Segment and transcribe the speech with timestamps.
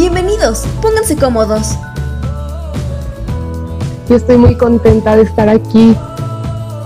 [0.00, 1.76] Bienvenidos, pónganse cómodos.
[4.08, 5.94] Yo estoy muy contenta de estar aquí.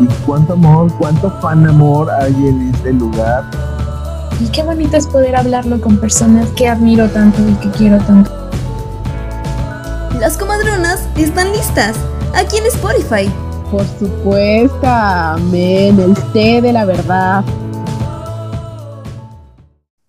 [0.01, 3.45] Y cuánto amor, cuánto fan amor hay en este lugar.
[4.41, 8.33] Y qué bonito es poder hablarlo con personas que admiro tanto y que quiero tanto.
[10.19, 11.95] Las comadronas están listas,
[12.35, 13.33] aquí en Spotify.
[13.71, 17.45] Por supuesto, amén, el té de la verdad.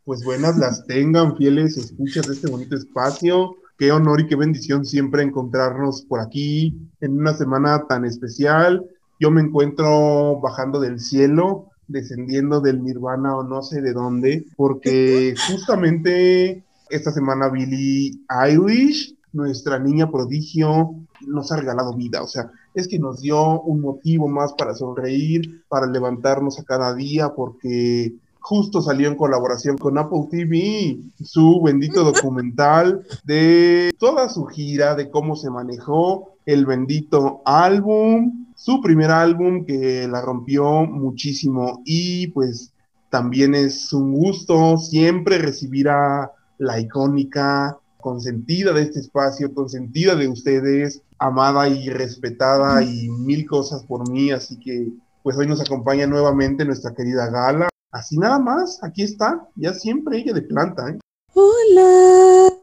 [0.06, 3.56] Pues buenas las tengan, fieles escuchas de este bonito espacio.
[3.80, 8.86] Qué honor y qué bendición siempre encontrarnos por aquí en una semana tan especial.
[9.20, 15.34] Yo me encuentro bajando del cielo, descendiendo del nirvana o no sé de dónde, porque
[15.50, 20.94] justamente esta semana Billie Eilish, nuestra niña prodigio,
[21.26, 22.22] nos ha regalado vida.
[22.22, 26.94] O sea, es que nos dio un motivo más para sonreír, para levantarnos a cada
[26.94, 28.14] día, porque
[28.46, 35.10] justo salió en colaboración con Apple TV su bendito documental de toda su gira, de
[35.10, 42.72] cómo se manejó el bendito álbum, su primer álbum que la rompió muchísimo y pues
[43.10, 50.28] también es un gusto siempre recibir a la icónica consentida de este espacio, consentida de
[50.28, 54.90] ustedes, amada y respetada y mil cosas por mí, así que
[55.24, 57.70] pues hoy nos acompaña nuevamente nuestra querida Gala.
[57.96, 60.90] Así nada más, aquí está, ya siempre ella de planta.
[60.90, 61.00] ¿eh?
[61.34, 62.54] Hola.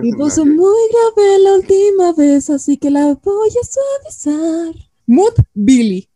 [0.00, 4.74] Mi voz es muy grave la última vez, así que la voy a suavizar.
[5.06, 6.08] Mood Billy.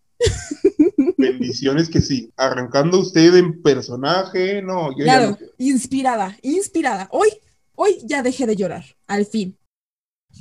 [1.19, 2.33] Bendiciones que sí.
[2.39, 4.97] Arrancando usted en personaje, no.
[4.97, 5.53] Yo claro, ya no...
[5.59, 7.11] inspirada, inspirada.
[7.13, 7.29] Hoy,
[7.75, 9.59] hoy ya dejé de llorar, al fin.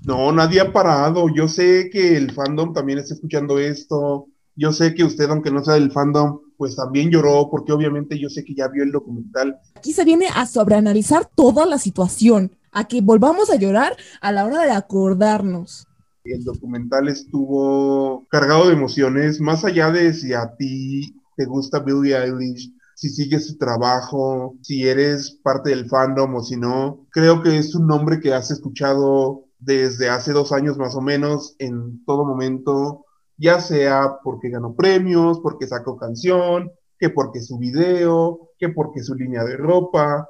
[0.05, 1.25] No, nadie ha parado.
[1.35, 4.27] Yo sé que el fandom también está escuchando esto.
[4.55, 8.29] Yo sé que usted, aunque no sea del fandom, pues también lloró, porque obviamente yo
[8.29, 9.59] sé que ya vio el documental.
[9.73, 14.45] Aquí se viene a sobreanalizar toda la situación, a que volvamos a llorar a la
[14.45, 15.87] hora de acordarnos.
[16.23, 22.15] El documental estuvo cargado de emociones, más allá de si a ti te gusta Billie
[22.15, 27.07] Eilish, si sigues su trabajo, si eres parte del fandom o si no.
[27.09, 31.55] Creo que es un nombre que has escuchado desde hace dos años más o menos
[31.57, 33.03] en todo momento
[33.41, 39.15] ya sea porque ganó premios, porque sacó canción, que porque su video, que porque su
[39.15, 40.29] línea de ropa.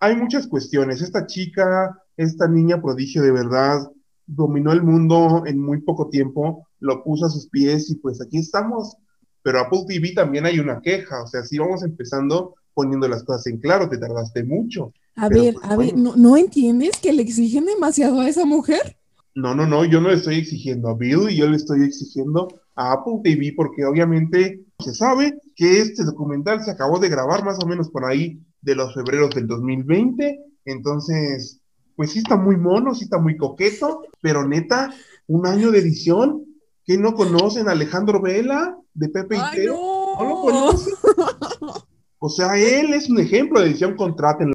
[0.00, 1.00] Hay muchas cuestiones.
[1.00, 3.88] Esta chica, esta niña prodigio de verdad,
[4.26, 8.38] dominó el mundo en muy poco tiempo, lo puso a sus pies y pues aquí
[8.38, 8.96] estamos.
[9.42, 13.46] Pero Apple TV también hay una queja, o sea, si vamos empezando poniendo las cosas
[13.46, 14.92] en claro, te tardaste mucho.
[15.14, 15.92] A ver, pues, a bueno.
[15.92, 18.97] ver, ¿no, ¿no entiendes que le exigen demasiado a esa mujer?
[19.38, 22.92] No, no, no, yo no le estoy exigiendo a Bill, yo le estoy exigiendo a
[22.92, 27.66] Apple TV porque obviamente se sabe que este documental se acabó de grabar más o
[27.68, 31.60] menos por ahí de los febreros del 2020, entonces,
[31.94, 34.92] pues sí está muy mono, sí está muy coqueto, pero neta,
[35.28, 36.44] un año de edición,
[36.84, 39.74] ¿qué no conocen a Alejandro Vela de Pepe y ¡Ay, Teo?
[39.74, 40.16] no!
[40.18, 40.94] ¿No lo conocen?
[42.20, 44.52] O sea, él es un ejemplo de edición, contraten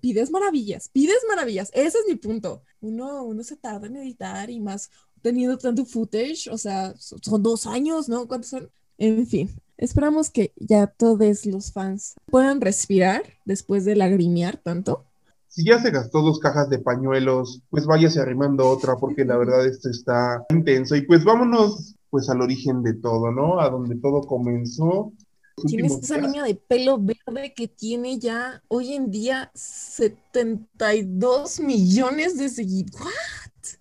[0.00, 2.62] pides maravillas, pides maravillas, ese es mi punto.
[2.80, 4.90] Uno, uno se tarda en editar y más
[5.22, 8.26] teniendo tanto footage, o sea, son, son dos años, ¿no?
[8.26, 8.70] ¿Cuántos son?
[8.98, 15.04] En fin, esperamos que ya todos los fans puedan respirar después de lagrimear tanto.
[15.48, 19.66] Si ya se gastó dos cajas de pañuelos, pues váyase arrimando otra, porque la verdad
[19.66, 20.96] esto está intenso.
[20.96, 23.60] Y pues vámonos pues al origen de todo, ¿no?
[23.60, 25.12] A donde todo comenzó.
[25.56, 32.38] ¿Quién es esa niña de pelo verde que tiene ya hoy en día 72 millones
[32.38, 33.78] de seguidores?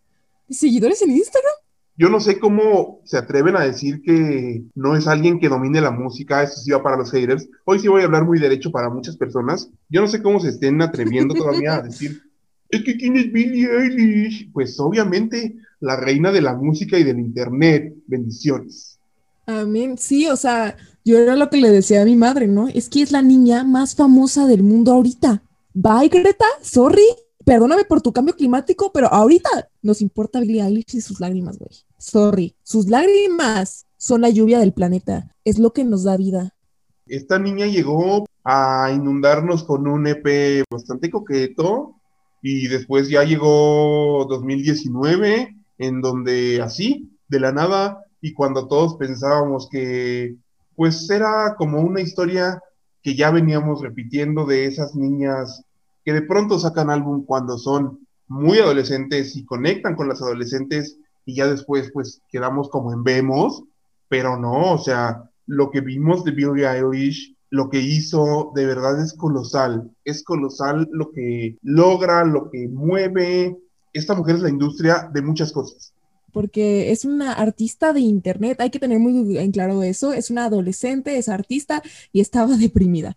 [0.48, 1.54] ¿De seguidores en Instagram?
[1.98, 5.92] Yo no sé cómo se atreven a decir que no es alguien que domine la
[5.92, 7.48] música, eso sí va para los haters.
[7.66, 9.70] Hoy sí voy a hablar muy derecho para muchas personas.
[9.90, 12.24] Yo no sé cómo se estén atreviendo todavía a decir,
[12.70, 14.52] es que quién es Billie Eilish.
[14.52, 17.94] Pues obviamente la reina de la música y del internet.
[18.08, 18.98] Bendiciones.
[19.46, 19.98] Amén.
[19.98, 22.68] Sí, o sea, yo era lo que le decía a mi madre, ¿no?
[22.68, 25.44] Es que es la niña más famosa del mundo ahorita.
[25.74, 27.06] Bye, Greta, sorry.
[27.44, 29.50] Perdóname por tu cambio climático, pero ahorita
[29.82, 31.72] nos importa Billie Eilish y sus lágrimas, güey.
[31.98, 32.56] Sorry.
[32.62, 35.36] Sus lágrimas son la lluvia del planeta.
[35.44, 36.54] Es lo que nos da vida.
[37.08, 41.96] Esta niña llegó a inundarnos con un EP bastante coqueto
[42.42, 49.68] y después ya llegó 2019 en donde así, de la nada, y cuando todos pensábamos
[49.70, 50.36] que
[50.82, 52.60] pues era como una historia
[53.04, 55.64] que ya veníamos repitiendo de esas niñas
[56.04, 61.36] que de pronto sacan álbum cuando son muy adolescentes y conectan con las adolescentes y
[61.36, 63.64] ya después pues quedamos como en vemos,
[64.10, 69.00] pero no, o sea, lo que vimos de Billie Eilish lo que hizo de verdad
[69.04, 69.92] es colosal.
[70.04, 73.56] Es colosal lo que logra, lo que mueve.
[73.94, 75.94] Esta mujer es la industria de muchas cosas.
[76.32, 80.46] Porque es una artista de internet, hay que tener muy en claro eso, es una
[80.46, 83.16] adolescente, es artista y estaba deprimida.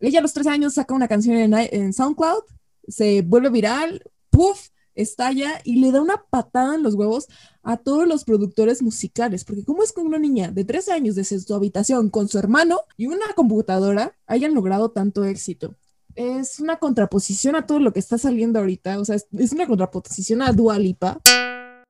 [0.00, 2.42] Ella a los 13 años saca una canción en, en SoundCloud,
[2.88, 7.28] se vuelve viral, puff, estalla y le da una patada en los huevos
[7.62, 11.38] a todos los productores musicales, porque ¿cómo es que una niña de 13 años desde
[11.38, 15.76] su habitación con su hermano y una computadora hayan logrado tanto éxito?
[16.14, 20.40] Es una contraposición a todo lo que está saliendo ahorita, o sea, es, una contraposición
[20.40, 21.20] a Dua Lipa,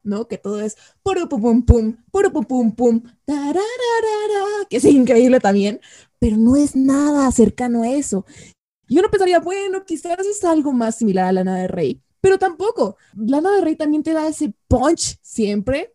[0.06, 0.28] ¿no?
[0.28, 3.02] Que todo es puro pum pum pum, puro pum pum pum,
[4.70, 5.80] que es increíble también,
[6.18, 8.24] pero no es nada cercano a eso.
[8.88, 12.96] Y uno pensaría, bueno, quizás es algo más similar a Lana de Rey, pero tampoco.
[13.16, 15.92] Lana de Rey también te da ese punch siempre.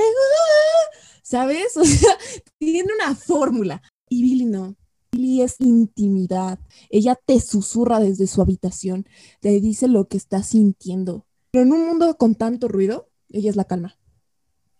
[0.00, 1.76] Uh, ¿Sabes?
[1.76, 2.16] O sea,
[2.58, 3.82] tiene una fórmula.
[4.08, 4.76] Y Billy no.
[5.12, 6.58] Billy es intimidad.
[6.88, 9.06] Ella te susurra desde su habitación,
[9.40, 11.26] te dice lo que está sintiendo.
[11.50, 13.96] Pero en un mundo con tanto ruido, ella es la calma.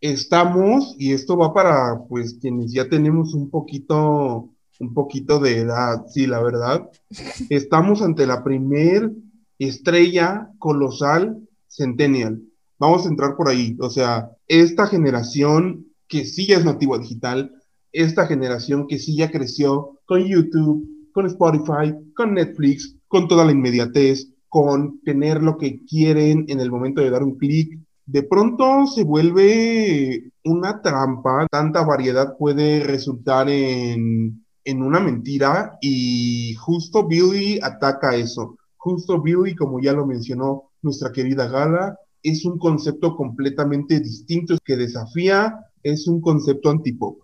[0.00, 4.49] Estamos, y esto va para pues quienes ya tenemos un poquito,
[4.79, 6.88] un poquito de edad, sí, la verdad.
[7.50, 9.11] Estamos ante la primer
[9.59, 12.41] estrella colosal centennial.
[12.79, 13.76] Vamos a entrar por ahí.
[13.81, 17.60] O sea, esta generación que sí ya es nativa digital,
[17.93, 23.53] esta generación que sí ya creció con YouTube, con Spotify, con Netflix, con toda la
[23.53, 28.87] inmediatez, con tener lo que quieren en el momento de dar un clic, de pronto
[28.89, 37.61] se vuelve una trampa, tanta variedad puede resultar en, en una mentira y justo Billy
[37.63, 38.57] ataca eso.
[38.77, 44.77] Justo Billy, como ya lo mencionó nuestra querida Gala, es un concepto completamente distinto que
[44.77, 47.19] desafía, es un concepto antipop,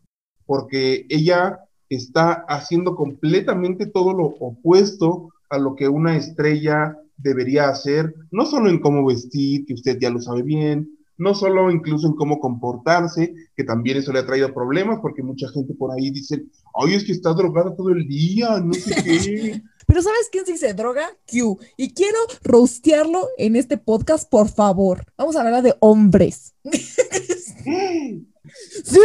[0.47, 8.15] porque ella está haciendo completamente todo lo opuesto a lo que una estrella debería hacer,
[8.31, 12.15] no solo en cómo vestir, que usted ya lo sabe bien, no solo incluso en
[12.15, 16.45] cómo comportarse, que también eso le ha traído problemas, porque mucha gente por ahí dice,
[16.75, 19.63] ay, es que está drogada todo el día, no sé qué.
[19.87, 21.07] Pero ¿sabes quién sí se droga?
[21.31, 21.59] Q.
[21.77, 25.05] Y quiero rostearlo en este podcast, por favor.
[25.17, 26.55] Vamos a hablar de hombres.
[28.85, 29.01] sí,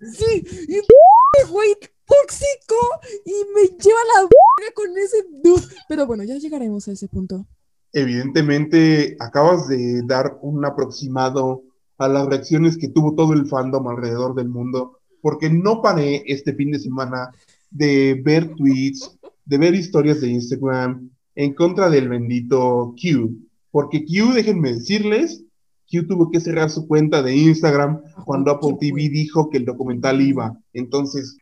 [0.00, 0.44] sí.
[0.68, 1.74] Y güey
[2.06, 2.76] tóxico
[3.24, 4.28] y me lleva la
[4.74, 5.62] con ese dude.
[5.88, 7.46] Pero bueno, ya llegaremos a ese punto.
[7.92, 11.62] Evidentemente, acabas de dar un aproximado
[11.98, 16.54] a las reacciones que tuvo todo el fandom alrededor del mundo, porque no paré este
[16.54, 17.30] fin de semana
[17.70, 23.30] de ver tweets, de ver historias de Instagram en contra del bendito Q.
[23.70, 25.44] Porque Q, déjenme decirles,
[25.92, 30.22] Q tuvo que cerrar su cuenta de Instagram cuando Apple TV dijo que el documental
[30.22, 30.58] iba.
[30.72, 31.36] Entonces,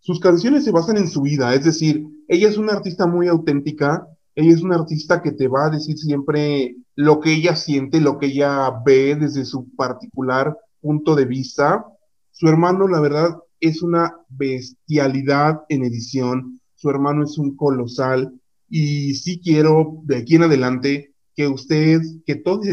[0.00, 4.06] sus canciones se basan en su vida, es decir, ella es una artista muy auténtica,
[4.34, 8.18] ella es una artista que te va a decir siempre lo que ella siente, lo
[8.18, 11.84] que ella ve desde su particular punto de vista.
[12.30, 18.38] Su hermano, la verdad, es una bestialidad en edición, su hermano es un colosal
[18.68, 22.66] y sí quiero de aquí en adelante que ustedes, que todos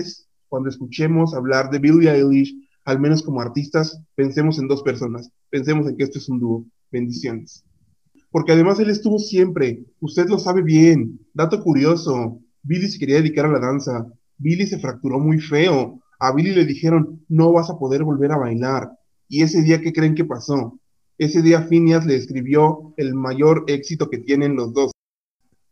[0.50, 2.56] cuando escuchemos hablar de Billie Eilish,
[2.86, 6.66] al menos como artistas, pensemos en dos personas, pensemos en que esto es un dúo.
[6.92, 7.64] Bendiciones.
[8.32, 13.46] Porque además él estuvo siempre, usted lo sabe bien, dato curioso, Billy se quería dedicar
[13.46, 14.06] a la danza,
[14.38, 18.38] Billy se fracturó muy feo, a Billy le dijeron, no vas a poder volver a
[18.38, 18.92] bailar,
[19.28, 20.80] y ese día, ¿qué creen que pasó?
[21.18, 24.92] Ese día Phineas le escribió el mayor éxito que tienen los dos.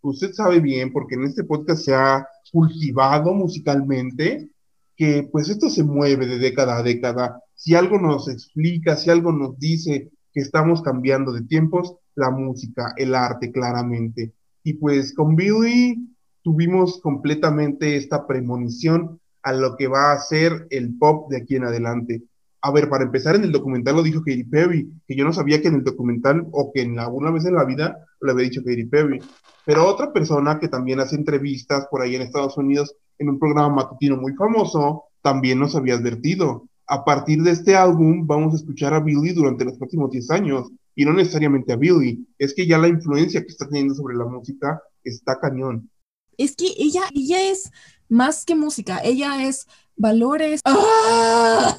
[0.02, 4.50] Usted sabe bien, porque en este podcast se ha cultivado musicalmente,
[4.96, 7.42] que pues esto se mueve de década a década.
[7.56, 12.94] Si algo nos explica, si algo nos dice que estamos cambiando de tiempos, la música,
[12.98, 14.34] el arte, claramente.
[14.64, 16.10] Y pues con Billy
[16.42, 21.66] tuvimos completamente esta premonición a lo que va a ser el pop de aquí en
[21.66, 22.24] adelante.
[22.62, 25.62] A ver, para empezar, en el documental lo dijo Katy Perry, que yo no sabía
[25.62, 28.64] que en el documental o que en alguna vez en la vida lo había dicho
[28.64, 29.20] Katy Perry.
[29.66, 33.76] Pero otra persona que también hace entrevistas por ahí en Estados Unidos en un programa
[33.76, 38.94] matutino muy famoso, también nos había advertido a partir de este álbum vamos a escuchar
[38.94, 40.70] a Billy durante los próximos 10 años.
[40.96, 44.26] Y no necesariamente a Billy, es que ya la influencia que está teniendo sobre la
[44.26, 45.90] música está cañón.
[46.38, 47.72] Es que ella, ella es
[48.10, 49.66] más que música, ella es
[49.96, 50.62] valores.
[50.66, 51.76] ¡Ah!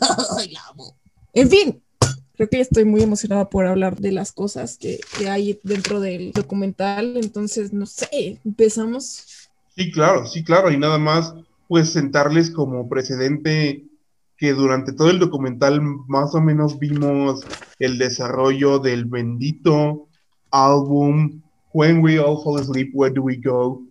[1.32, 1.82] En fin,
[2.32, 6.32] creo que estoy muy emocionada por hablar de las cosas que, que hay dentro del
[6.32, 7.16] documental.
[7.16, 9.26] Entonces, no sé, empezamos.
[9.76, 10.70] Sí, claro, sí, claro.
[10.70, 11.34] Y nada más,
[11.68, 13.84] pues sentarles como precedente
[14.36, 17.46] que durante todo el documental más o menos vimos
[17.78, 20.08] el desarrollo del bendito
[20.50, 21.40] álbum
[21.72, 23.82] When We All Fall Asleep, Where Do We Go?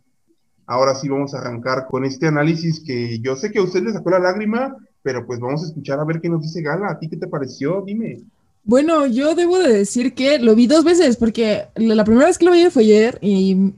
[0.65, 3.91] Ahora sí vamos a arrancar con este análisis que yo sé que a usted le
[3.91, 6.89] sacó la lágrima, pero pues vamos a escuchar a ver qué nos dice Gala.
[6.89, 7.83] ¿A ti qué te pareció?
[7.85, 8.21] Dime.
[8.63, 12.45] Bueno, yo debo de decir que lo vi dos veces porque la primera vez que
[12.45, 13.73] lo vi fue ayer y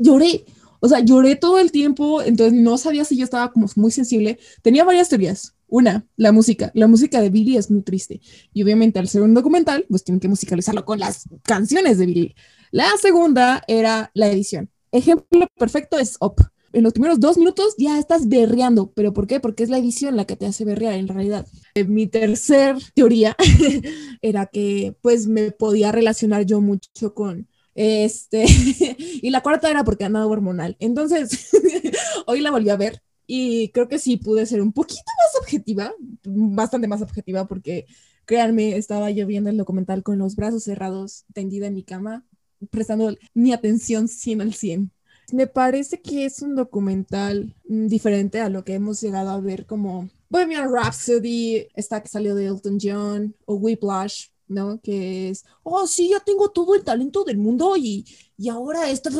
[0.00, 0.44] lloré.
[0.80, 4.38] O sea, lloré todo el tiempo, entonces no sabía si yo estaba como muy sensible.
[4.62, 5.54] Tenía varias teorías.
[5.68, 6.70] Una, la música.
[6.74, 8.20] La música de Billy es muy triste.
[8.52, 12.34] Y obviamente al ser un documental, pues tienen que musicalizarlo con las canciones de Billy.
[12.70, 14.70] La segunda era la edición.
[14.92, 16.36] Ejemplo perfecto es Up.
[16.72, 18.92] En los primeros dos minutos ya estás berreando.
[18.92, 19.40] ¿Pero por qué?
[19.40, 21.46] Porque es la edición la que te hace berrear en realidad.
[21.74, 23.34] Eh, mi tercer teoría
[24.22, 28.44] era que pues me podía relacionar yo mucho con este
[28.98, 30.76] y la cuarta era porque andaba hormonal.
[30.80, 31.50] Entonces,
[32.26, 35.94] hoy la volví a ver y creo que sí pude ser un poquito más objetiva,
[36.24, 37.86] bastante más objetiva porque
[38.24, 42.26] créanme, estaba yo viendo el documental con los brazos cerrados, tendida en mi cama,
[42.70, 44.90] prestando mi atención 100 al 100.
[45.32, 49.66] Me parece que es un documental mm, diferente a lo que hemos llegado a ver
[49.66, 54.80] como Bohemian Rhapsody, esta que salió de Elton John, o Whiplash, ¿no?
[54.80, 59.10] Que es, oh, sí, yo tengo todo el talento del mundo y, y ahora esto,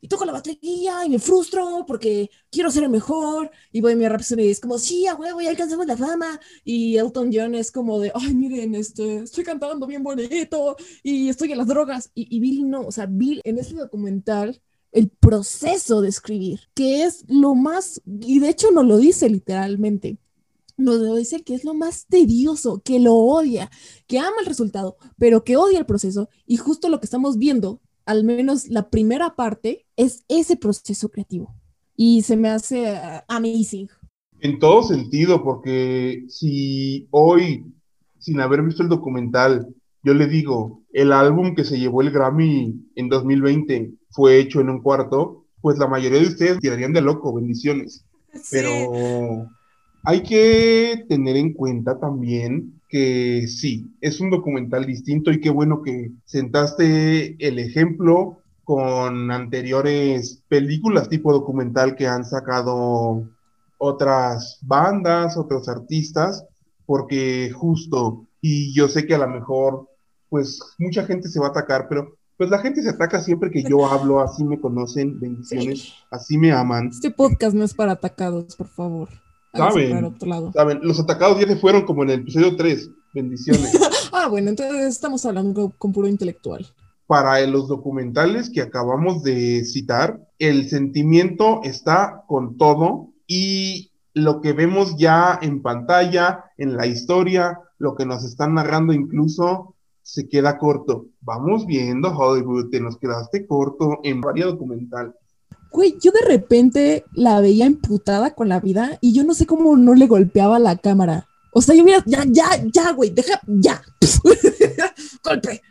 [0.00, 3.50] y toco la batería y me frustro porque quiero ser el mejor.
[3.72, 6.40] Y Bohemian Rhapsody es como, sí, a huevo, ya alcanzamos la fama.
[6.64, 11.52] Y Elton John es como de, ay, miren, este, estoy cantando bien bonito y estoy
[11.52, 12.10] en las drogas.
[12.14, 14.60] Y, y Bill no, o sea, Bill en este documental
[14.92, 20.18] el proceso de escribir, que es lo más, y de hecho no lo dice literalmente,
[20.78, 23.70] nos dice que es lo más tedioso, que lo odia,
[24.06, 27.80] que ama el resultado, pero que odia el proceso, y justo lo que estamos viendo,
[28.06, 31.54] al menos la primera parte, es ese proceso creativo.
[31.96, 33.88] Y se me hace uh, amazing.
[34.40, 37.64] En todo sentido, porque si hoy,
[38.18, 39.66] sin haber visto el documental,
[40.04, 44.70] yo le digo, el álbum que se llevó el Grammy en 2020 fue hecho en
[44.70, 48.04] un cuarto, pues la mayoría de ustedes tirarían de loco, bendiciones.
[48.50, 49.50] Pero
[50.08, 55.82] hay que tener en cuenta también que sí, es un documental distinto y qué bueno
[55.82, 63.28] que sentaste el ejemplo con anteriores películas tipo documental que han sacado
[63.76, 66.42] otras bandas, otros artistas,
[66.86, 69.90] porque justo, y yo sé que a lo mejor,
[70.30, 73.62] pues mucha gente se va a atacar, pero pues la gente se ataca siempre que
[73.62, 75.92] yo hablo, así me conocen, bendiciones, Sí.
[76.10, 76.88] así me aman.
[76.88, 79.10] Este podcast no es para atacados, por favor.
[79.58, 80.04] Saben.
[80.04, 80.52] otro lado.
[80.52, 83.72] Saben, los atacados ya se fueron como en el episodio 3, bendiciones.
[84.10, 86.66] Ah, bueno, entonces estamos hablando con puro intelectual.
[87.06, 94.54] Para los documentales que acabamos de citar, el sentimiento está con todo y lo que
[94.54, 100.58] vemos ya en pantalla, en la historia, lo que nos están narrando incluso, se queda
[100.58, 101.06] corto.
[101.20, 105.14] Vamos viendo Hollywood, te nos quedaste corto en varios documental.
[105.70, 109.76] Güey, yo de repente la veía emputada con la vida y yo no sé cómo
[109.76, 111.28] no le golpeaba la cámara.
[111.52, 113.82] O sea, yo hubiera, ya, ya, ya, güey, deja, ya.
[115.24, 115.62] Golpe.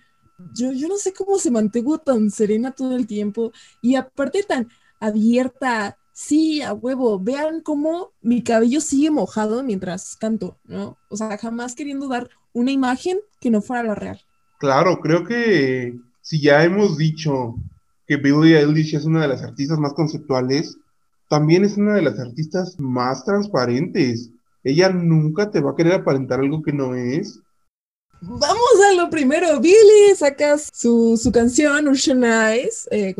[0.54, 3.52] Yo, yo no sé cómo se mantuvo tan serena todo el tiempo
[3.82, 5.98] y aparte tan abierta.
[6.14, 7.20] Sí, a huevo.
[7.20, 10.98] Vean cómo mi cabello sigue mojado mientras canto, ¿no?
[11.10, 14.20] O sea, jamás queriendo dar una imagen que no fuera la real.
[14.58, 17.56] Claro, creo que si ya hemos dicho
[18.08, 20.78] que Billie Eilish es una de las artistas más conceptuales,
[21.30, 24.32] también es una de las artistas más transparentes.
[24.64, 27.40] Ella nunca te va a querer aparentar algo que no es.
[28.22, 29.60] Vamos a lo primero.
[29.60, 33.14] Billy saca su, su canción, Ocean Eyes, eh,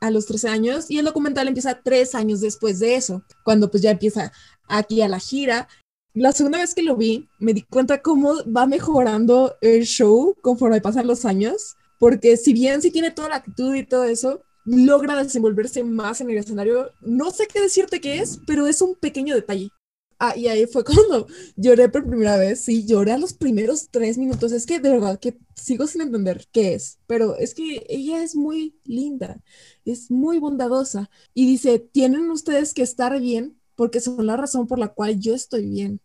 [0.00, 3.82] a los 13 años, y el documental empieza tres años después de eso, cuando pues
[3.82, 4.32] ya empieza
[4.68, 5.68] aquí a la gira.
[6.12, 10.80] La segunda vez que lo vi, me di cuenta cómo va mejorando el show conforme
[10.80, 15.22] pasan los años, porque si bien sí tiene toda la actitud y todo eso, logra
[15.22, 16.90] desenvolverse más en el escenario.
[17.00, 19.70] No sé qué decirte qué es, pero es un pequeño detalle.
[20.18, 21.26] Ah, y ahí fue cuando
[21.56, 24.52] lloré por primera vez, sí, lloré a los primeros tres minutos.
[24.52, 28.34] Es que de verdad que sigo sin entender qué es, pero es que ella es
[28.34, 29.42] muy linda,
[29.84, 34.78] es muy bondadosa y dice, tienen ustedes que estar bien porque son la razón por
[34.78, 36.00] la cual yo estoy bien.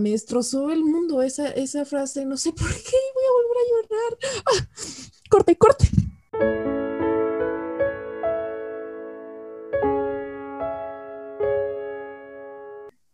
[0.00, 3.70] Me destrozó el mundo esa, esa frase, no sé por qué, voy a volver a
[3.70, 4.18] llorar.
[4.46, 5.88] Ah, corte, corte.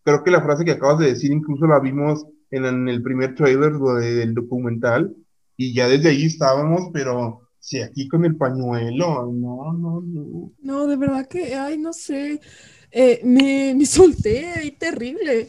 [0.04, 3.34] Creo que la frase que acabas de decir incluso la vimos en, en el primer
[3.34, 5.14] trailer de- del documental
[5.56, 10.52] y ya desde ahí estábamos, pero sí, aquí con el pañuelo, no, no, no.
[10.62, 12.40] No, de verdad que, ay, no sé,
[12.90, 15.48] eh, me, me solté ahí terrible.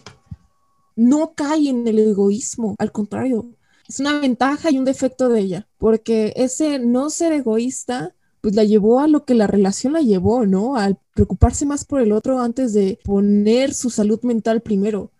[0.95, 3.45] no cae en el egoísmo, al contrario,
[3.91, 8.63] es una ventaja y un defecto de ella, porque ese no ser egoísta pues la
[8.63, 10.77] llevó a lo que la relación la llevó, ¿no?
[10.77, 15.11] Al preocuparse más por el otro antes de poner su salud mental primero.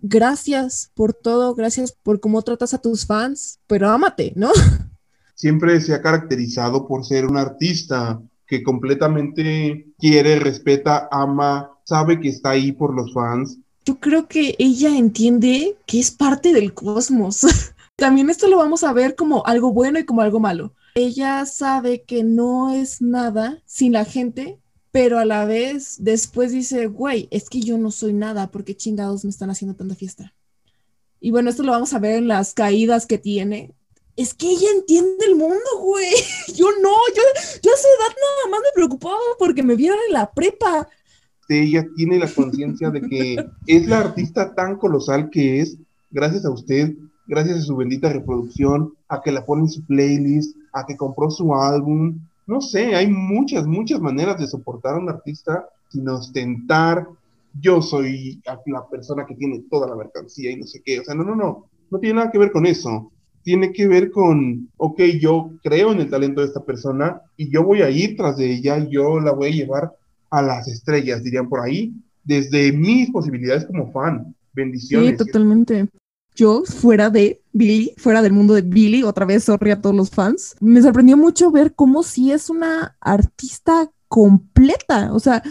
[0.00, 4.52] Gracias por todo, gracias por cómo tratas a tus fans, pero ámate, ¿no?
[5.34, 12.28] Siempre se ha caracterizado por ser un artista que completamente quiere, respeta, ama, sabe que
[12.28, 13.58] está ahí por los fans.
[13.84, 17.44] Yo creo que ella entiende que es parte del cosmos.
[17.96, 22.04] También esto lo vamos a ver como algo bueno y como algo malo ella sabe
[22.04, 24.58] que no es nada sin la gente,
[24.92, 29.22] pero a la vez después dice, güey, es que yo no soy nada, porque chingados
[29.22, 30.32] me están haciendo tanta fiesta?
[31.20, 33.74] Y bueno, esto lo vamos a ver en las caídas que tiene.
[34.16, 36.08] Es que ella entiende el mundo, güey.
[36.54, 40.32] Yo no, yo, a esa edad nada más me preocupaba porque me vieron en la
[40.32, 40.88] prepa.
[41.50, 45.76] Ella tiene la conciencia de que es la artista tan colosal que es,
[46.10, 46.94] gracias a usted,
[47.26, 51.30] gracias a su bendita reproducción, a que la pone en su playlist, a que compró
[51.30, 52.18] su álbum.
[52.46, 57.06] No sé, hay muchas, muchas maneras de soportar a un artista sin ostentar.
[57.60, 61.00] Yo soy la persona que tiene toda la mercancía y no sé qué.
[61.00, 61.66] O sea, no, no, no.
[61.90, 63.10] No tiene nada que ver con eso.
[63.42, 67.62] Tiene que ver con, ok, yo creo en el talento de esta persona y yo
[67.62, 69.92] voy a ir tras de ella, yo la voy a llevar
[70.30, 74.34] a las estrellas, dirían por ahí, desde mis posibilidades como fan.
[74.52, 75.10] Bendiciones.
[75.10, 75.86] Sí, totalmente
[76.36, 80.10] yo fuera de Billy, fuera del mundo de Billy, otra vez sorry a todos los
[80.10, 85.42] fans, me sorprendió mucho ver cómo si es una artista completa, o sea,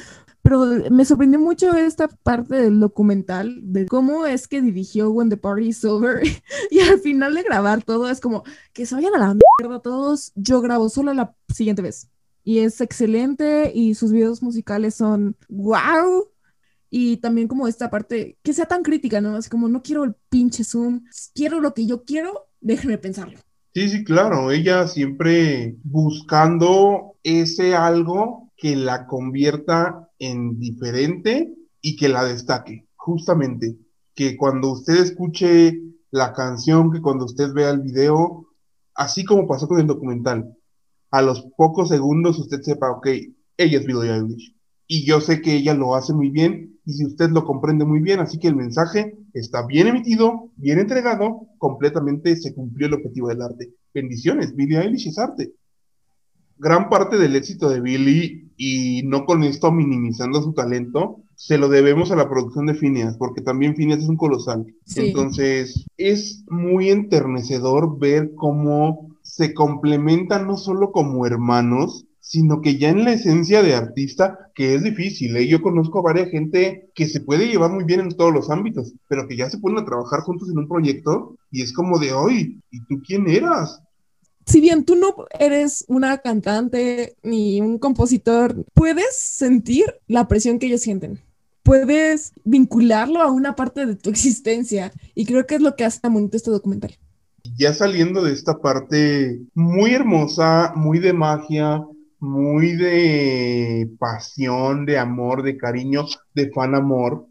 [0.44, 5.38] pero me sorprendió mucho esta parte del documental de cómo es que dirigió When the
[5.38, 6.22] Party is Over
[6.70, 10.32] y al final de grabar todo es como que se vayan a la mierda todos,
[10.36, 12.10] yo grabo solo la siguiente vez.
[12.44, 16.30] Y es excelente y sus videos musicales son wow
[16.98, 19.36] y también como esta parte que sea tan crítica, ¿no?
[19.36, 23.38] Así como no quiero el pinche Zoom, quiero lo que yo quiero, déjenme pensarlo.
[23.74, 32.08] Sí, sí, claro, ella siempre buscando ese algo que la convierta en diferente y que
[32.08, 33.75] la destaque, justamente,
[34.14, 35.77] que cuando usted escuche
[36.12, 38.48] la canción, que cuando usted vea el video,
[38.94, 40.55] así como pasó con el documental,
[41.12, 43.08] a los pocos segundos usted sepa, ok,
[43.58, 44.55] ella es Billie Eilish.
[44.88, 48.00] Y yo sé que ella lo hace muy bien y si usted lo comprende muy
[48.00, 53.30] bien, así que el mensaje está bien emitido, bien entregado, completamente se cumplió el objetivo
[53.30, 53.74] del arte.
[53.94, 55.52] Bendiciones, Billie Eilish es arte.
[56.58, 61.68] Gran parte del éxito de Billie, y no con esto minimizando su talento, se lo
[61.68, 64.66] debemos a la producción de Phineas, porque también Phineas es un colosal.
[64.96, 72.90] Entonces, es muy enternecedor ver cómo se complementan no solo como hermanos, sino que ya
[72.90, 75.48] en la esencia de artista, que es difícil, ¿eh?
[75.48, 78.94] yo conozco a varias gente que se puede llevar muy bien en todos los ámbitos,
[79.07, 82.14] pero que ya se ponen a trabajar juntos en un proyecto y es como de
[82.14, 83.79] hoy, ¿y tú quién eras?
[84.48, 90.66] Si bien tú no eres una cantante ni un compositor, puedes sentir la presión que
[90.66, 91.20] ellos sienten.
[91.61, 96.00] Puedes vincularlo a una parte de tu existencia y creo que es lo que hace
[96.00, 96.98] tan bonito este documental.
[97.55, 101.85] Ya saliendo de esta parte muy hermosa, muy de magia,
[102.25, 107.27] muy de pasión, de amor, de cariño, de fan amor.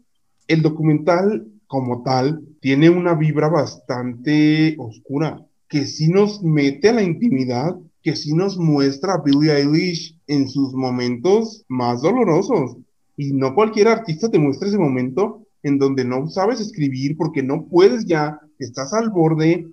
[0.47, 7.03] El documental como tal tiene una vibra bastante oscura, que sí nos mete a la
[7.03, 12.77] intimidad, que sí nos muestra a Billie Eilish en sus momentos más dolorosos.
[13.17, 17.65] Y no cualquier artista te muestra ese momento en donde no sabes escribir porque no
[17.65, 19.67] puedes ya, estás al borde,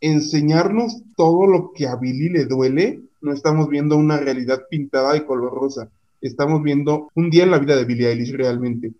[0.00, 5.24] enseñarnos todo lo que a Billie le duele no estamos viendo una realidad pintada de
[5.24, 5.90] color rosa.
[6.20, 8.94] Estamos viendo un día en la vida de Billie Eilish realmente.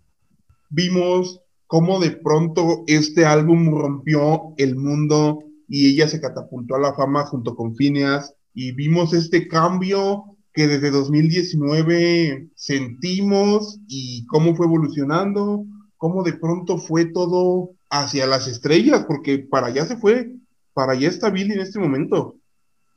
[0.69, 6.93] Vimos cómo de pronto este álbum rompió el mundo y ella se catapultó a la
[6.93, 14.65] fama junto con Phineas y vimos este cambio que desde 2019 sentimos y cómo fue
[14.65, 15.65] evolucionando,
[15.97, 20.33] cómo de pronto fue todo hacia las estrellas, porque para allá se fue,
[20.73, 22.36] para allá está Billie en este momento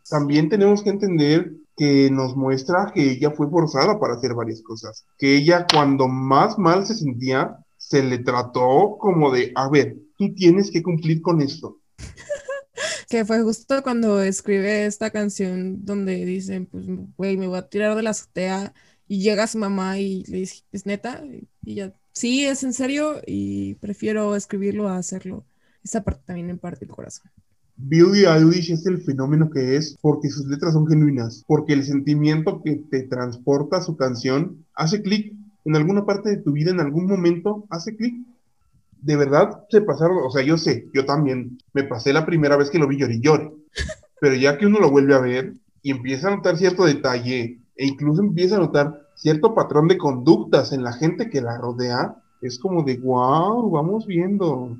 [0.08, 5.06] también tenemos que entender que nos muestra que ella fue forzada para hacer varias cosas,
[5.18, 10.34] que ella cuando más mal se sentía, se le trató como de, a ver, tú
[10.34, 11.80] tienes que cumplir con esto.
[13.08, 16.84] que fue justo cuando escribe esta canción donde dicen, pues,
[17.16, 18.74] güey, me voy a tirar de la azotea
[19.08, 21.24] y llega su mamá y le dice, ¿es neta?
[21.64, 25.46] Y ya, sí, es en serio y prefiero escribirlo a hacerlo.
[25.82, 27.30] Esa parte también en parte del corazón.
[27.82, 32.62] Billie Eilish es el fenómeno que es porque sus letras son genuinas, porque el sentimiento
[32.62, 35.32] que te transporta su canción hace clic
[35.64, 38.14] en alguna parte de tu vida, en algún momento hace clic.
[39.02, 42.68] de verdad se pasaron, o sea, yo sé, yo también me pasé la primera vez
[42.70, 43.50] que lo vi lloré y lloré,
[44.20, 47.86] pero ya que uno lo vuelve a ver y empieza a notar cierto detalle e
[47.86, 52.58] incluso empieza a notar cierto patrón de conductas en la gente que la rodea, es
[52.58, 54.76] como de, wow, vamos viendo.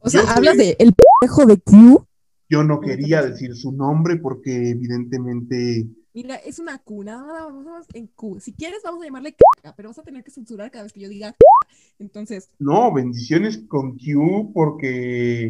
[0.00, 2.04] O sea, Yo sé- hablas de el pejo de Q.
[2.48, 7.86] Yo no quería decir su nombre porque evidentemente Mira, es una Q, nada más vamos
[7.94, 8.40] en Q.
[8.40, 10.98] Si quieres, vamos a llamarle caca, pero vas a tener que censurar cada vez que
[10.98, 11.36] yo diga
[12.00, 15.48] Entonces, No, bendiciones con Q porque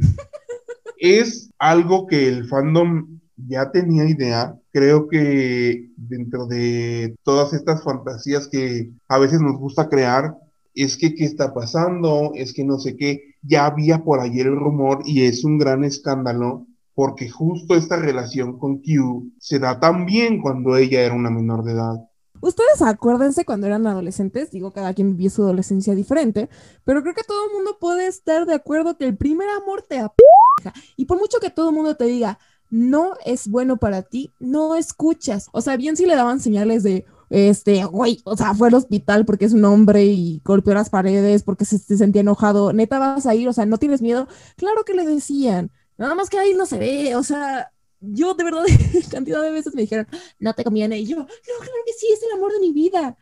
[0.98, 4.58] es algo que el fandom ya tenía idea.
[4.70, 10.36] Creo que dentro de todas estas fantasías que a veces nos gusta crear,
[10.74, 14.56] es que qué está pasando, es que no sé qué, ya había por ayer el
[14.56, 16.67] rumor y es un gran escándalo
[16.98, 21.70] porque justo esta relación con Q se da también cuando ella era una menor de
[21.70, 21.94] edad.
[22.40, 26.48] ustedes acuérdense cuando eran adolescentes, digo, cada quien vivió su adolescencia diferente,
[26.82, 30.00] pero creo que todo el mundo puede estar de acuerdo que el primer amor te
[30.00, 30.74] apeja.
[30.96, 34.74] Y por mucho que todo el mundo te diga, no es bueno para ti, no
[34.74, 35.50] escuchas.
[35.52, 39.24] O sea, bien si le daban señales de, este, güey, o sea, fue al hospital
[39.24, 43.24] porque es un hombre y golpeó las paredes porque se, se sentía enojado, neta vas
[43.26, 44.26] a ir, o sea, no tienes miedo.
[44.56, 48.44] Claro que le decían, nada más que ahí no se ve, o sea, yo de
[48.44, 48.64] verdad
[49.10, 50.06] cantidad de veces me dijeron,
[50.38, 53.16] no te conviene, y yo, no, claro que sí, es el amor de mi vida.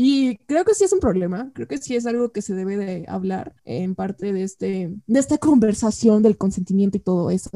[0.00, 2.76] Y creo que sí es un problema, creo que sí es algo que se debe
[2.76, 7.50] de hablar en parte de, este, de esta conversación del consentimiento y todo eso.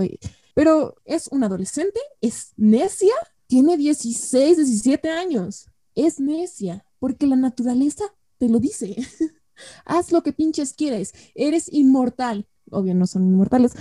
[0.54, 3.14] Pero es un adolescente, es necia,
[3.46, 8.04] tiene 16, 17 años, es necia, porque la naturaleza
[8.38, 8.96] te lo dice.
[9.84, 12.48] Haz lo que pinches quieres, eres inmortal.
[12.70, 13.74] Obvio, no son inmortales.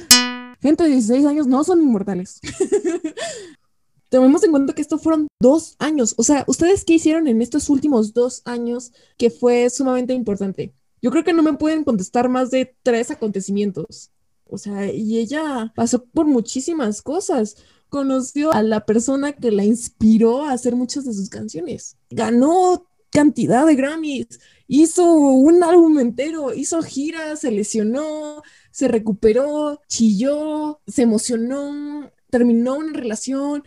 [0.62, 2.40] Gente de 16 años no son inmortales.
[4.10, 6.14] Tomemos en cuenta que esto fueron dos años.
[6.18, 10.74] O sea, ¿ustedes qué hicieron en estos últimos dos años que fue sumamente importante?
[11.02, 14.12] Yo creo que no me pueden contestar más de tres acontecimientos.
[14.46, 17.56] O sea, y ella pasó por muchísimas cosas.
[17.88, 21.98] Conoció a la persona que la inspiró a hacer muchas de sus canciones.
[22.10, 24.40] Ganó cantidad de Grammys.
[24.68, 26.54] Hizo un álbum entero.
[26.54, 33.64] Hizo giras, se lesionó, se recuperó, chilló, se emocionó, terminó una relación,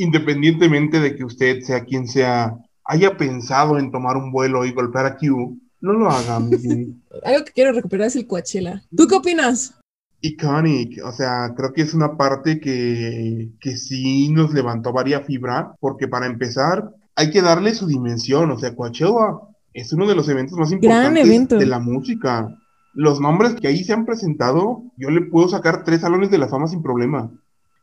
[0.00, 5.06] independientemente de que usted, sea quien sea, haya pensado en tomar un vuelo y golpear
[5.06, 6.94] a Q, no lo haga, amigo.
[7.24, 8.82] Algo que quiero recuperar es el Coachella.
[8.96, 9.74] ¿Tú qué opinas?
[10.22, 15.74] Iconic, o sea, creo que es una parte que, que sí nos levantó varia fibra,
[15.80, 19.38] porque para empezar, hay que darle su dimensión, o sea, Coachella
[19.72, 21.58] es uno de los eventos más importantes evento.
[21.58, 22.56] de la música.
[22.92, 26.48] Los nombres que ahí se han presentado, yo le puedo sacar tres salones de la
[26.48, 27.30] fama sin problema.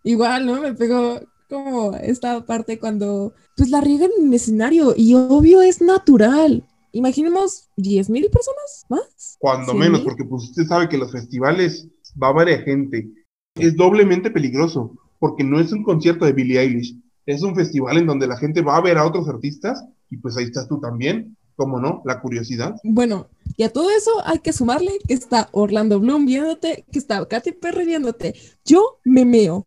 [0.04, 0.62] Igual, ¿no?
[0.62, 5.82] Me pegó como esta parte cuando pues la riegan en el escenario y obvio es
[5.82, 6.65] natural.
[6.91, 9.38] Imaginemos 10 mil personas más.
[9.39, 9.78] Cuando ¿Sí?
[9.78, 11.88] menos, porque pues usted sabe que los festivales
[12.22, 13.10] va varias gente.
[13.56, 18.08] Es doblemente peligroso, porque no es un concierto de Billie Eilish, es un festival en
[18.08, 21.36] donde la gente va a ver a otros artistas y pues ahí estás tú también,
[21.56, 22.02] ¿cómo no?
[22.06, 22.76] La curiosidad.
[22.84, 27.28] Bueno, y a todo eso hay que sumarle que está Orlando Bloom viéndote, que está
[27.28, 28.36] Katy Perry viéndote.
[28.63, 29.65] Yo me meo.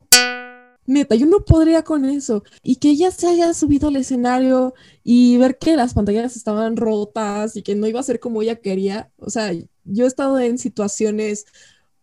[0.86, 2.44] Neta, yo no podría con eso.
[2.62, 7.56] Y que ella se haya subido al escenario y ver que las pantallas estaban rotas
[7.56, 9.10] y que no iba a ser como ella quería.
[9.18, 9.52] O sea,
[9.84, 11.46] yo he estado en situaciones,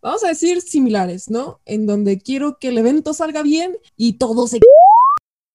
[0.02, 1.60] vamos a decir, similares, ¿no?
[1.64, 4.60] En donde quiero que el evento salga bien y todo se...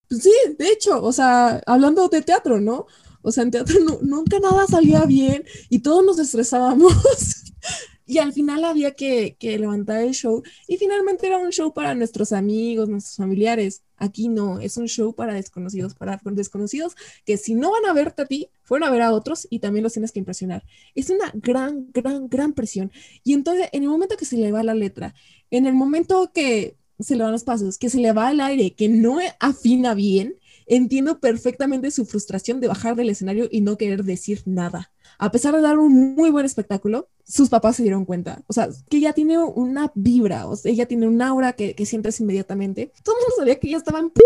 [0.09, 2.87] Pues sí, de hecho, o sea, hablando de teatro, ¿no?
[3.23, 6.93] O sea, en teatro nu- nunca nada salía bien y todos nos estresábamos.
[8.05, 10.43] y al final había que, que levantar el show.
[10.67, 13.81] Y finalmente era un show para nuestros amigos, nuestros familiares.
[13.97, 18.23] Aquí no, es un show para desconocidos, para desconocidos que si no van a verte
[18.23, 20.63] a ti, fueron a ver a otros y también los tienes que impresionar.
[20.95, 22.91] Es una gran, gran, gran presión.
[23.23, 25.15] Y entonces, en el momento que se le va la letra,
[25.51, 28.75] en el momento que se le van los pasos, que se le va el aire,
[28.75, 34.03] que no afina bien, entiendo perfectamente su frustración de bajar del escenario y no querer
[34.03, 34.91] decir nada.
[35.17, 38.43] A pesar de dar un muy buen espectáculo, sus papás se dieron cuenta.
[38.47, 41.85] O sea, que ella tiene una vibra, o sea, ella tiene un aura que, que
[41.85, 42.91] sientes inmediatamente.
[43.03, 44.21] Todo el mundo sabía que ella estaba en p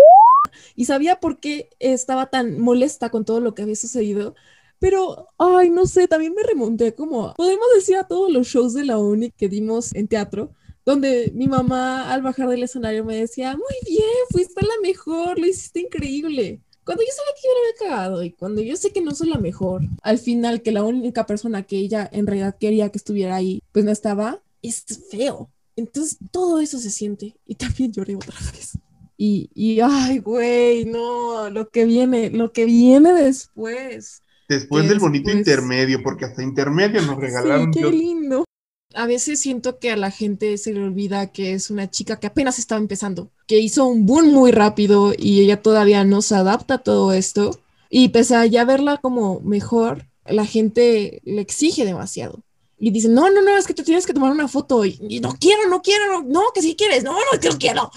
[0.76, 4.36] y sabía por qué estaba tan molesta con todo lo que había sucedido.
[4.80, 8.86] Pero, ay, no sé, también me remonté como, podemos decir a todos los shows de
[8.86, 10.52] la uni que dimos en teatro,
[10.88, 15.45] donde mi mamá al bajar del escenario me decía, muy bien, fuiste la mejor, lo
[15.45, 16.62] hiciste increíble.
[16.86, 19.28] Cuando yo sabía que yo la había cagado y cuando yo sé que no soy
[19.28, 23.36] la mejor, al final que la única persona que ella en realidad quería que estuviera
[23.36, 25.50] ahí, pues no estaba, es feo.
[25.76, 28.78] Entonces todo eso se siente y también lloré otra vez.
[29.17, 34.23] Y, y ay, güey, no, lo que viene, lo que viene después.
[34.47, 38.45] Después del bonito Después- intermedio, porque hasta intermedio nos regalaron sí, qué Dios, lindo.
[38.93, 42.28] A veces siento que a la gente se le olvida que es una chica que
[42.28, 46.76] apenas estaba empezando, que hizo un boom muy rápido y ella todavía no se adapta
[46.76, 47.60] a todo esto.
[47.89, 52.43] Y pese a ya verla como mejor, la gente le exige demasiado.
[52.80, 54.86] Y dicen, no, no, no, es que tú tienes que tomar una foto.
[54.86, 57.91] Y, y no quiero, no quiero, no, que si quieres, no, no, que no quiero.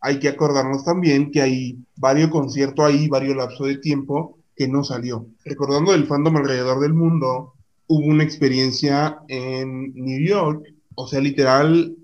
[0.00, 4.84] Hay que acordarnos también que hay varios conciertos ahí, varios lapsos de tiempo que no
[4.84, 5.26] salió.
[5.44, 7.53] Recordando el fandom alrededor del mundo,
[7.86, 11.96] hubo una experiencia en New York, o sea, literal,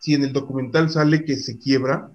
[0.00, 2.10] si en el documental sale que se quiebra,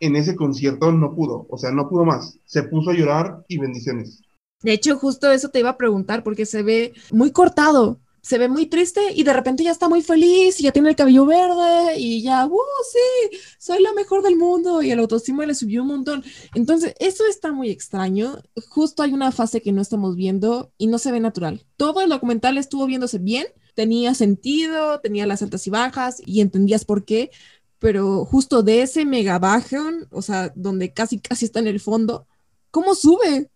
[0.00, 2.38] en ese concierto no pudo, o sea, no pudo más.
[2.46, 4.22] Se puso a llorar y bendiciones.
[4.62, 8.48] De hecho, justo eso te iba a preguntar porque se ve muy cortado, se ve
[8.48, 11.98] muy triste y de repente ya está muy feliz y ya tiene el cabello verde
[11.98, 12.58] y ya, ¡uh,
[12.92, 13.38] sí!
[13.58, 16.24] Soy la mejor del mundo y el autoestima le subió un montón.
[16.54, 18.38] Entonces, eso está muy extraño.
[18.68, 21.64] Justo hay una fase que no estamos viendo y no se ve natural.
[21.76, 26.84] Todo el documental estuvo viéndose bien, tenía sentido, tenía las altas y bajas y entendías
[26.84, 27.30] por qué,
[27.78, 32.26] pero justo de ese mega bajón, o sea, donde casi casi está en el fondo,
[32.70, 33.50] ¿cómo sube?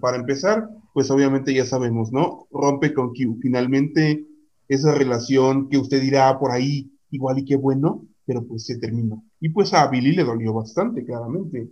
[0.00, 2.46] Para empezar, pues obviamente ya sabemos, ¿no?
[2.50, 3.38] Rompe con Q.
[3.40, 4.26] Finalmente,
[4.68, 9.24] esa relación que usted dirá por ahí, igual y qué bueno, pero pues se terminó.
[9.40, 11.68] Y pues a Billy le dolió bastante, claramente.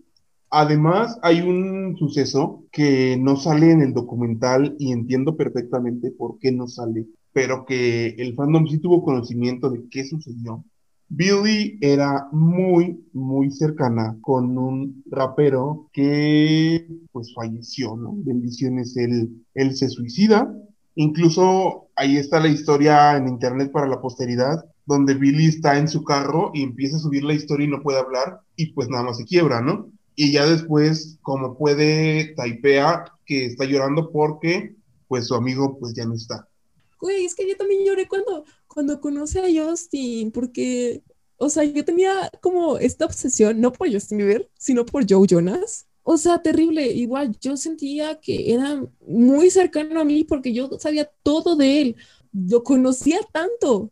[0.50, 6.52] Además, hay un suceso que no sale en el documental y entiendo perfectamente por qué
[6.52, 10.62] no sale, pero que el fandom sí tuvo conocimiento de qué sucedió.
[11.14, 18.14] Billy era muy, muy cercana con un rapero que pues falleció, ¿no?
[18.16, 20.50] Bendiciones, él, se suicida.
[20.94, 26.02] Incluso ahí está la historia en internet para la posteridad, donde Billy está en su
[26.02, 29.18] carro y empieza a subir la historia y no puede hablar y pues nada más
[29.18, 29.90] se quiebra, ¿no?
[30.16, 34.76] Y ya después, como puede, taipea que está llorando porque
[35.08, 36.48] pues su amigo pues ya no está.
[37.02, 41.02] Güey, es que yo también lloré cuando, cuando conocí a Justin, porque,
[41.36, 45.86] o sea, yo tenía como esta obsesión, no por Justin Bieber, sino por Joe Jonas.
[46.04, 46.86] O sea, terrible.
[46.86, 51.96] Igual yo sentía que era muy cercano a mí porque yo sabía todo de él.
[52.32, 53.90] Lo conocía tanto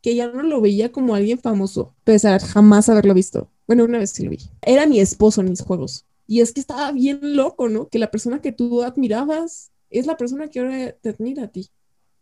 [0.00, 3.48] que ya no lo veía como alguien famoso, pese a jamás haberlo visto.
[3.68, 4.38] Bueno, una vez sí lo vi.
[4.62, 6.04] Era mi esposo en mis juegos.
[6.26, 7.88] Y es que estaba bien loco, ¿no?
[7.88, 11.68] Que la persona que tú admirabas es la persona que ahora te admira a ti.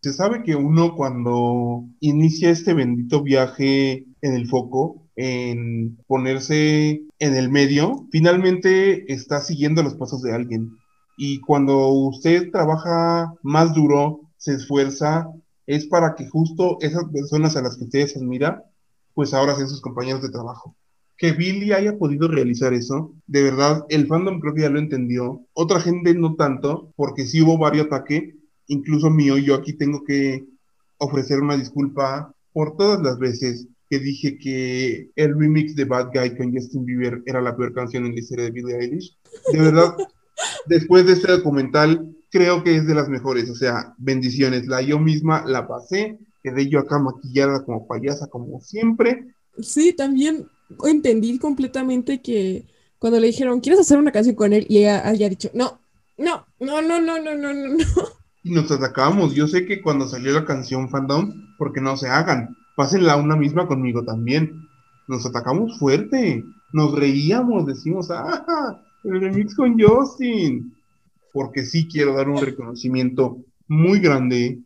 [0.03, 7.35] Se sabe que uno cuando inicia este bendito viaje en el foco, en ponerse en
[7.35, 10.71] el medio, finalmente está siguiendo los pasos de alguien.
[11.19, 15.29] Y cuando usted trabaja más duro, se esfuerza,
[15.67, 18.65] es para que justo esas personas a las que ustedes admira,
[19.13, 20.75] pues ahora sean sus compañeros de trabajo.
[21.19, 25.43] Que Billy haya podido realizar eso, de verdad, el fandom creo que ya lo entendió.
[25.53, 28.35] Otra gente no tanto, porque sí hubo varios ataques,
[28.71, 30.47] incluso mío, yo aquí tengo que
[30.99, 36.37] ofrecer una disculpa por todas las veces que dije que el remix de Bad Guy
[36.37, 39.19] con Justin Bieber era la peor canción en la historia de Billie Eilish.
[39.53, 39.97] De verdad,
[40.67, 43.51] después de este documental, creo que es de las mejores.
[43.51, 44.69] O sea, bendiciones.
[44.69, 49.35] La yo misma la pasé, quedé yo acá maquillada como payasa, como siempre.
[49.61, 50.47] Sí, también
[50.85, 52.67] entendí completamente que
[53.01, 54.67] cuando le dijeron, ¿quieres hacer una canción con él?
[54.69, 55.81] Y ella haya dicho, no,
[56.17, 58.20] no, no, no, no, no, no, no.
[58.43, 59.35] Y nos atacamos.
[59.35, 63.67] Yo sé que cuando salió la canción Fandom, porque no se hagan, pásenla una misma
[63.67, 64.67] conmigo también.
[65.09, 70.75] Nos atacamos fuerte, nos reíamos, decimos, ah, el remix con Justin.
[71.33, 74.61] Porque sí quiero dar un reconocimiento muy grande.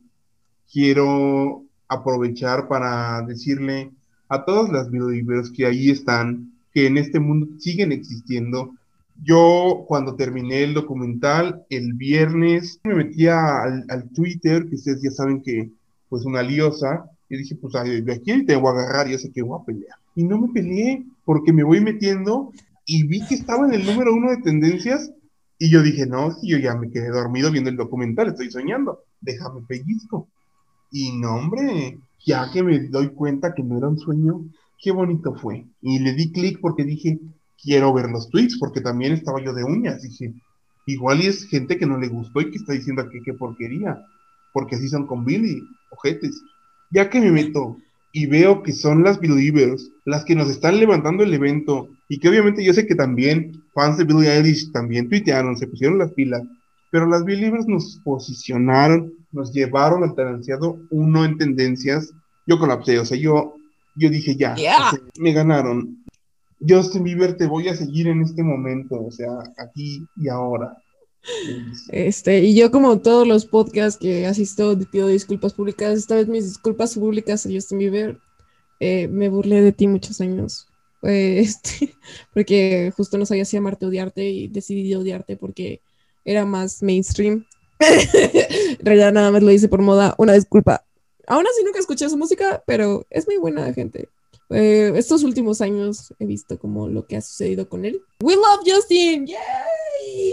[0.72, 3.92] Quiero aprovechar para decirle
[4.28, 8.74] a todas las videojuegos que ahí están, que en este mundo siguen existiendo.
[9.22, 15.10] Yo cuando terminé el documental el viernes me metía al, al Twitter, que ustedes ya
[15.10, 15.70] saben que
[16.08, 19.42] pues una liosa, y dije pues de aquí te voy a agarrar, yo sé que
[19.42, 19.96] voy a pelear.
[20.14, 22.52] Y no me peleé porque me voy metiendo
[22.86, 25.10] y vi que estaba en el número uno de tendencias
[25.58, 29.04] y yo dije, no, si yo ya me quedé dormido viendo el documental, estoy soñando,
[29.20, 30.28] déjame pellizco.
[30.90, 34.44] Y no, hombre, ya que me doy cuenta que no era un sueño,
[34.80, 35.66] qué bonito fue.
[35.80, 37.18] Y le di clic porque dije,
[37.64, 40.02] quiero ver los tweets, porque también estaba yo de uñas.
[40.02, 40.32] Dije,
[40.86, 43.98] igual y es gente que no le gustó y que está diciendo que qué porquería,
[44.52, 46.42] porque así son con Billy, ojetes.
[46.90, 47.78] Ya que me meto
[48.12, 52.28] y veo que son las Believers las que nos están levantando el evento, y que
[52.28, 56.42] obviamente yo sé que también fans de Billie Eilish también tuitearon, se pusieron las pilas,
[56.90, 60.40] pero las Believers nos posicionaron, nos llevaron al tan
[60.90, 62.12] uno en tendencias.
[62.46, 63.56] Yo colapsé, o sea, yo,
[63.96, 64.76] yo dije ya, Yeah.
[64.76, 66.03] o sea, me ganaron.
[66.66, 70.76] Justin Bieber, te voy a seguir en este momento, o sea, aquí y ahora.
[71.88, 75.96] Este, y yo como todos los podcasts que asisto, pido disculpas públicas.
[75.96, 78.18] Esta vez mis disculpas públicas a Justin Bieber.
[78.80, 80.68] Eh, me burlé de ti muchos años.
[81.02, 81.94] Eh, este,
[82.32, 85.80] porque justo no sabía si amarte odiarte y decidí odiarte porque
[86.24, 87.46] era más mainstream.
[88.80, 90.14] realidad nada más lo hice por moda.
[90.18, 90.84] Una disculpa.
[91.26, 94.08] Aún así nunca escuché su música, pero es muy buena gente.
[94.54, 98.00] Eh, estos últimos años he visto como lo que ha sucedido con él.
[98.22, 100.32] We love Justin, yay!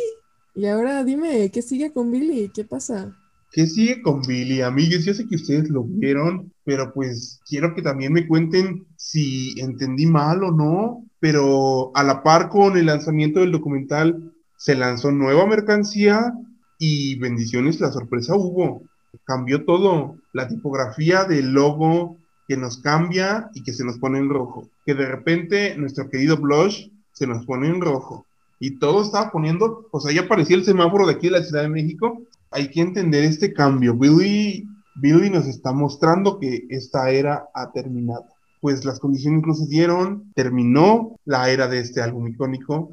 [0.54, 2.52] Y ahora dime, ¿qué sigue con Billy?
[2.54, 3.18] ¿Qué pasa?
[3.52, 4.62] ¿Qué sigue con Billy?
[4.62, 9.60] Amigos, yo sé que ustedes lo vieron, pero pues quiero que también me cuenten si
[9.60, 15.12] entendí mal o no, pero a la par con el lanzamiento del documental se lanzó
[15.12, 16.32] nueva mercancía
[16.78, 18.84] y bendiciones, la sorpresa hubo.
[19.26, 22.21] Cambió todo, la tipografía del logo
[22.52, 24.68] que nos cambia y que se nos pone en rojo.
[24.86, 28.26] Que de repente nuestro querido Blush se nos pone en rojo.
[28.60, 31.62] Y todo estaba poniendo, o sea, ya aparecía el semáforo de aquí de la Ciudad
[31.62, 32.22] de México.
[32.50, 33.96] Hay que entender este cambio.
[33.96, 38.26] Billy, Billy nos está mostrando que esta era ha terminado.
[38.60, 42.92] Pues las condiciones incluso dieron, terminó la era de este álbum icónico.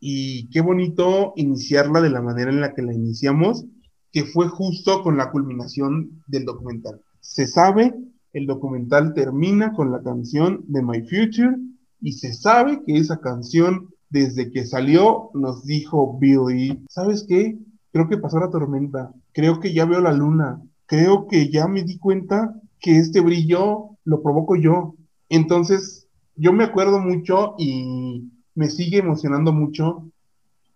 [0.00, 3.66] Y qué bonito iniciarla de la manera en la que la iniciamos,
[4.10, 7.00] que fue justo con la culminación del documental.
[7.20, 7.94] Se sabe
[8.36, 11.56] el documental termina con la canción de My Future
[12.02, 17.58] y se sabe que esa canción desde que salió nos dijo Billy, ¿sabes qué?
[17.92, 21.82] Creo que pasó la tormenta, creo que ya veo la luna, creo que ya me
[21.82, 24.96] di cuenta que este brillo lo provoco yo.
[25.30, 30.10] Entonces, yo me acuerdo mucho y me sigue emocionando mucho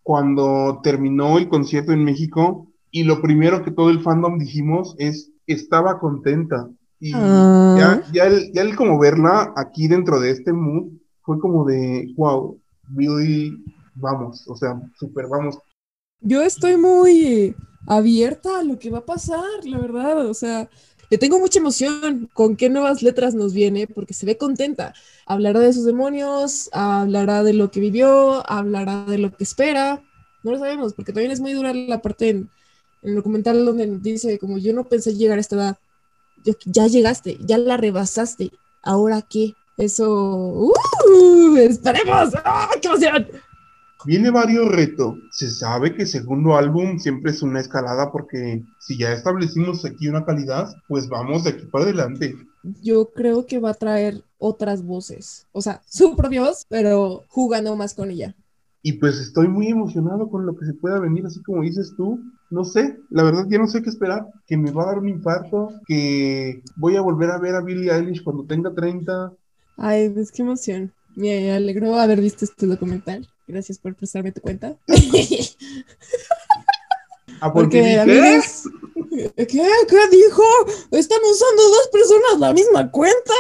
[0.02, 5.30] cuando terminó el concierto en México y lo primero que todo el fandom dijimos es,
[5.46, 7.76] estaba contenta, y Ah.
[7.78, 12.12] ya, ya, el, ya el como verla aquí dentro de este mood fue como de,
[12.16, 13.56] wow, Billy,
[13.94, 15.58] vamos, o sea, super vamos.
[16.20, 17.54] Yo estoy muy
[17.86, 20.26] abierta a lo que va a pasar, la verdad.
[20.26, 20.68] O sea,
[21.10, 24.92] le tengo mucha emoción con qué nuevas letras nos viene, porque se ve contenta.
[25.26, 30.02] Hablará de sus demonios, hablará de lo que vivió, hablará de lo que espera.
[30.44, 32.50] No lo sabemos, porque también es muy dura la parte en,
[33.02, 35.78] en el documental donde dice, como yo no pensé llegar a esta edad.
[36.66, 38.50] Ya llegaste, ya la rebasaste.
[38.82, 39.54] ¿Ahora qué?
[39.76, 40.08] Eso.
[40.10, 41.56] ¡Uh!
[41.56, 42.34] ¡Esperemos!
[42.44, 43.26] ¡Ah, qué emoción!
[44.06, 45.16] Viene varios retos.
[45.30, 50.24] Se sabe que segundo álbum siempre es una escalada porque si ya establecimos aquí una
[50.24, 52.34] calidad, pues vamos de aquí para adelante.
[52.82, 55.46] yo creo que va a traer otras voces.
[55.52, 58.34] O sea, su propia voz, pero jugando más con ella.
[58.82, 62.18] Y pues estoy muy emocionado con lo que se pueda venir, así como dices tú.
[62.50, 64.26] No sé, la verdad ya no sé qué esperar.
[64.46, 67.92] Que me va a dar un infarto, que voy a volver a ver a Billie
[67.92, 69.32] Eilish cuando tenga 30.
[69.76, 70.92] Ay, pues qué emoción.
[71.14, 73.28] Me alegró haber visto este documental.
[73.46, 74.76] Gracias por prestarme tu cuenta.
[77.40, 78.68] Ah, Porque, dije, amigos,
[79.36, 79.46] ¿qué?
[79.46, 80.42] ¿Qué dijo?
[80.90, 83.34] ¿Están usando dos personas la misma cuenta?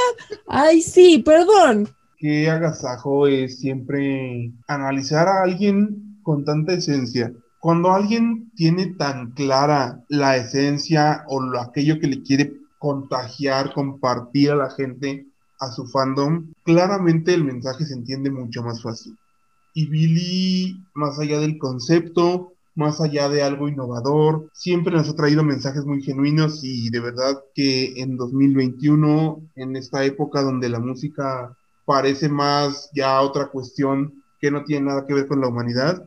[0.46, 1.94] Ay, sí, perdón.
[2.16, 7.32] qué agasajo es siempre analizar a alguien con tanta esencia.
[7.60, 14.50] Cuando alguien tiene tan clara la esencia o lo, aquello que le quiere contagiar, compartir
[14.50, 15.26] a la gente,
[15.60, 19.14] a su fandom, claramente el mensaje se entiende mucho más fácil.
[19.74, 25.44] Y Billy, más allá del concepto, más allá de algo innovador, siempre nos ha traído
[25.44, 31.54] mensajes muy genuinos y de verdad que en 2021, en esta época donde la música
[31.84, 36.06] parece más ya otra cuestión que no tiene nada que ver con la humanidad,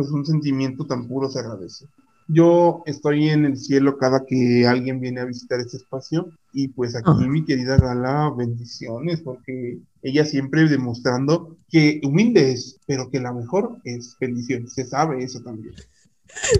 [0.00, 1.84] pues un sentimiento tan puro se agradece.
[2.26, 6.94] Yo estoy en el cielo cada que alguien viene a visitar este espacio y pues
[6.96, 7.26] aquí Ah.
[7.28, 13.76] mi querida Gala, bendiciones porque ella siempre demostrando que humilde es, pero que la mejor
[13.84, 14.72] es bendiciones.
[14.72, 15.74] Se sabe eso también.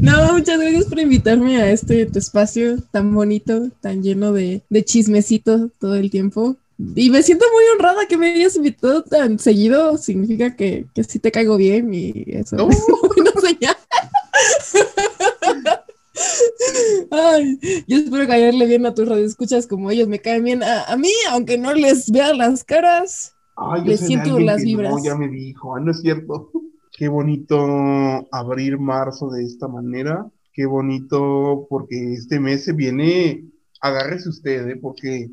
[0.01, 4.85] No, muchas gracias por invitarme a este tu espacio tan bonito, tan lleno de, de
[4.85, 6.57] chismecito todo el tiempo.
[6.97, 9.97] Y me siento muy honrada que me hayas invitado tan seguido.
[9.99, 12.71] Significa que, que sí te caigo bien y eso ¡Oh!
[13.51, 13.77] señal.
[17.11, 20.97] Ay, yo espero caerle bien a tus radioescuchas como ellos me caen bien a, a
[20.97, 23.35] mí, aunque no les vea las caras.
[23.57, 24.93] Ay, Le sé de siento las vibras.
[24.93, 26.51] No, ya me dijo, ah, no es cierto.
[26.97, 27.59] Qué bonito
[28.31, 30.31] abrir marzo de esta manera.
[30.53, 33.45] Qué bonito porque este mes se viene,
[33.81, 34.77] agárrese usted, ¿eh?
[34.77, 35.31] porque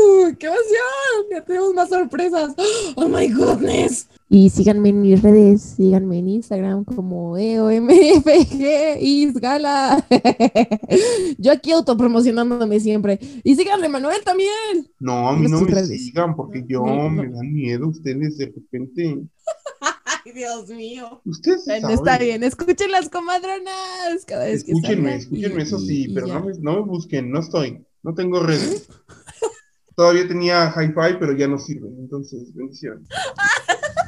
[0.00, 1.26] ¡Uh, ¡Qué emoción!
[1.30, 2.54] Ya tenemos más sorpresas.
[2.96, 4.08] ¡Oh, my goodness!
[4.32, 10.06] Y síganme en mis redes, síganme en Instagram como EOMFG Isgala.
[11.38, 13.18] Yo aquí autopromocionándome siempre.
[13.42, 14.50] Y síganle Manuel también.
[15.00, 15.88] no, a mí no me redes.
[15.88, 17.22] sigan porque yo No, no.
[17.22, 19.18] me dan miedo ustedes de repente.
[19.80, 21.20] Ay, Dios mío.
[21.24, 25.62] Usted sí Bueno, está bien, escuchen las comadronas cada vez que Escúchenme, salgan escúchenme, y-
[25.64, 28.86] eso sí, y pero no me, no me busquen, no estoy, no tengo redes.
[30.00, 33.06] Todavía tenía hi-fi, pero ya no sirve, entonces, bendiciones.